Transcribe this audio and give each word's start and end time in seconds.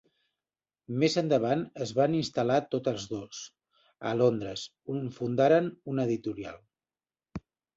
Més 1.03 1.17
endavant 1.21 1.61
es 1.87 1.91
van 1.99 2.15
instal·lar 2.21 2.57
tots 2.77 3.05
dos 3.13 3.43
a 4.13 4.17
Londres 4.25 4.65
on 4.95 5.05
fundaren 5.19 5.69
una 5.95 6.09
editorial. 6.11 6.61